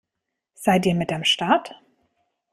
Seid 0.55 0.87
ihr 0.87 0.95
mit 0.95 1.13
am 1.13 1.23
Start? 1.23 1.75